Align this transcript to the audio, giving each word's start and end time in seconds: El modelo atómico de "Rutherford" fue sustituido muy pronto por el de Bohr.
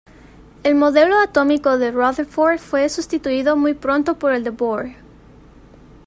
El 0.63 0.73
modelo 0.73 1.19
atómico 1.19 1.77
de 1.77 1.91
"Rutherford" 1.91 2.57
fue 2.57 2.89
sustituido 2.89 3.55
muy 3.55 3.75
pronto 3.75 4.17
por 4.17 4.33
el 4.33 4.43
de 4.43 4.49
Bohr. 4.49 4.95